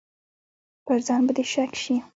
[0.85, 1.95] پر ځان به دې شک شي.